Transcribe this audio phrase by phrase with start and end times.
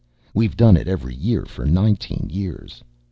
[0.33, 2.81] We've done it every year for nineteen years.